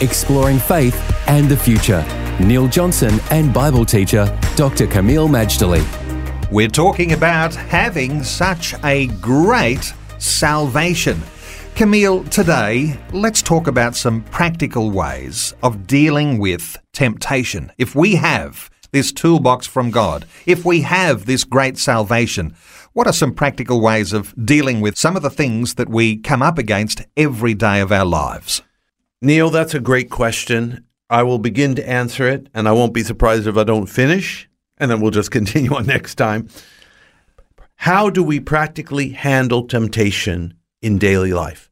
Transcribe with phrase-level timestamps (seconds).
[0.00, 0.96] exploring faith
[1.28, 2.04] and the future.
[2.40, 4.86] Neil Johnson and Bible teacher Dr.
[4.86, 5.84] Kameel Majdali.
[6.50, 11.20] We're talking about having such a great salvation.
[11.74, 17.72] Kameel, today let's talk about some practical ways of dealing with temptation.
[17.78, 22.54] If we have this toolbox from God, if we have this great salvation,
[22.92, 26.42] what are some practical ways of dealing with some of the things that we come
[26.42, 28.62] up against every day of our lives?
[29.22, 30.86] Neil, that's a great question.
[31.10, 34.48] I will begin to answer it, and I won't be surprised if I don't finish,
[34.78, 36.48] and then we'll just continue on next time.
[37.76, 41.70] How do we practically handle temptation in daily life?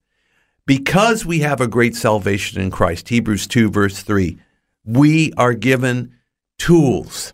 [0.66, 4.38] Because we have a great salvation in Christ, Hebrews 2, verse 3,
[4.84, 6.14] we are given
[6.58, 7.32] tools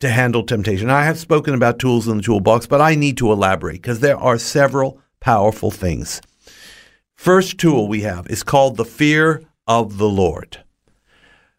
[0.00, 0.90] to handle temptation.
[0.90, 4.18] I have spoken about tools in the toolbox, but I need to elaborate because there
[4.18, 6.20] are several powerful things.
[7.18, 10.58] First tool we have is called the fear of the Lord.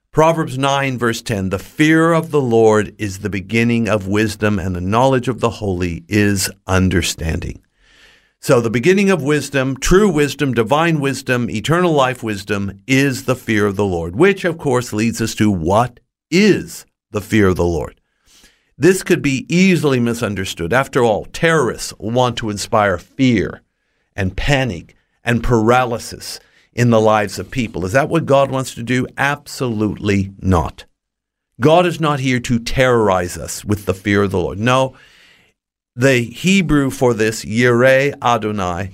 [0.09, 4.73] Proverbs 9, verse 10 The fear of the Lord is the beginning of wisdom, and
[4.73, 7.61] the knowledge of the holy is understanding.
[8.39, 13.65] So, the beginning of wisdom, true wisdom, divine wisdom, eternal life wisdom is the fear
[13.65, 15.99] of the Lord, which, of course, leads us to what
[16.31, 17.99] is the fear of the Lord.
[18.77, 20.71] This could be easily misunderstood.
[20.71, 23.61] After all, terrorists want to inspire fear
[24.15, 26.39] and panic and paralysis
[26.73, 27.85] in the lives of people.
[27.85, 29.07] Is that what God wants to do?
[29.17, 30.85] Absolutely not.
[31.59, 34.59] God is not here to terrorize us with the fear of the Lord.
[34.59, 34.95] No,
[35.95, 38.91] the Hebrew for this, Yireh Adonai,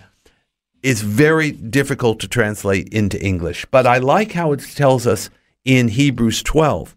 [0.82, 3.66] is very difficult to translate into English.
[3.70, 5.30] But I like how it tells us
[5.64, 6.96] in Hebrews 12.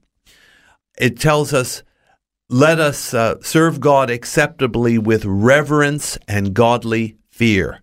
[0.98, 1.82] It tells us,
[2.48, 7.82] let us uh, serve God acceptably with reverence and godly fear.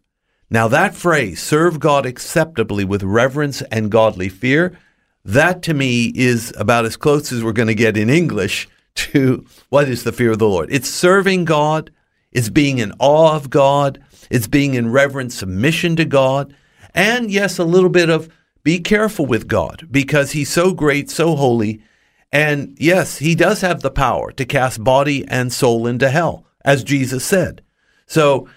[0.50, 4.78] Now, that phrase, serve God acceptably with reverence and godly fear,
[5.24, 9.46] that to me is about as close as we're going to get in English to
[9.70, 10.70] what is the fear of the Lord.
[10.72, 11.92] It's serving God,
[12.32, 16.56] it's being in awe of God, it's being in reverent submission to God,
[16.94, 18.30] and yes, a little bit of
[18.64, 21.84] be careful with God because He's so great, so holy.
[22.32, 26.84] And yes, He does have the power to cast body and soul into hell, as
[26.84, 27.62] Jesus said.
[28.08, 28.48] So,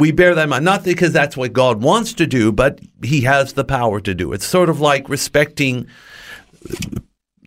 [0.00, 3.20] we bear that in mind, not because that's what God wants to do, but He
[3.22, 4.32] has the power to do.
[4.32, 5.86] It's sort of like respecting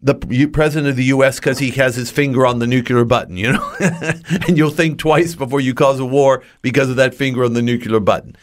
[0.04, 1.40] the president of the U.S.
[1.40, 5.34] because he has his finger on the nuclear button, you know, and you'll think twice
[5.34, 8.36] before you cause a war because of that finger on the nuclear button.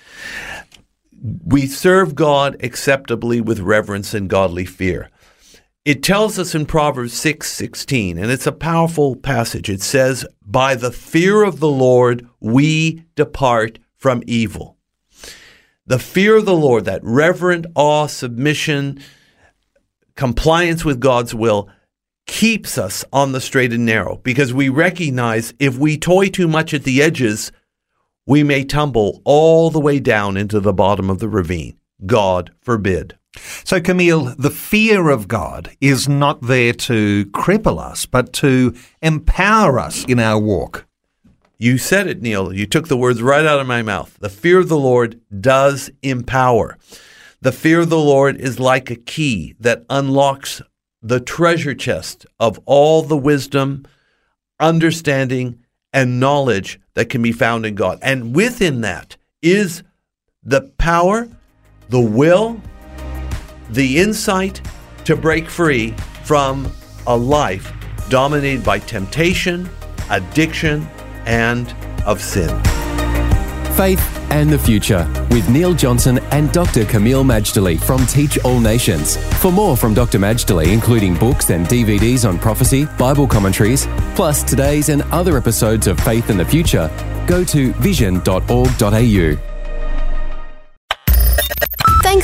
[1.44, 5.10] We serve God acceptably with reverence and godly fear.
[5.84, 9.68] It tells us in Proverbs 6 16, and it's a powerful passage.
[9.68, 14.76] It says, By the fear of the Lord we depart from evil.
[15.86, 19.00] The fear of the Lord, that reverent awe, submission,
[20.16, 21.68] compliance with God's will,
[22.26, 26.72] keeps us on the straight and narrow because we recognize if we toy too much
[26.72, 27.52] at the edges,
[28.26, 31.76] we may tumble all the way down into the bottom of the ravine.
[32.06, 33.18] God forbid.
[33.64, 39.78] So, Kameel, the fear of God is not there to cripple us, but to empower
[39.78, 40.86] us in our walk.
[41.60, 42.54] You said it, Neil.
[42.54, 44.16] You took the words right out of my mouth.
[44.18, 46.78] The fear of the Lord does empower.
[47.42, 50.62] The fear of the Lord is like a key that unlocks
[51.02, 53.84] the treasure chest of all the wisdom,
[54.58, 55.58] understanding,
[55.92, 57.98] and knowledge that can be found in God.
[58.00, 59.82] And within that is
[60.42, 61.28] the power,
[61.90, 62.58] the will,
[63.68, 64.62] the insight
[65.04, 65.90] to break free
[66.24, 66.72] from
[67.06, 67.70] a life
[68.08, 69.68] dominated by temptation,
[70.08, 70.88] addiction,
[71.26, 71.74] and
[72.06, 72.48] of sin.
[73.76, 76.84] Faith and the Future with Neil Johnson and Dr.
[76.84, 79.16] Kameel Majdali from Teach All Nations.
[79.38, 80.18] For more from Dr.
[80.18, 85.98] Majdali, including books and DVDs on prophecy, Bible commentaries, plus today's and other episodes of
[86.00, 86.90] Faith and the Future,
[87.26, 89.49] go to vision.org.au.